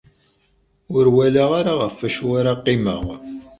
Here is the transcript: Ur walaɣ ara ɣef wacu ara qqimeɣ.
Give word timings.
Ur 0.95 1.05
walaɣ 1.15 1.49
ara 1.59 1.73
ɣef 1.81 1.95
wacu 2.01 2.27
ara 2.39 2.53
qqimeɣ. 2.59 3.01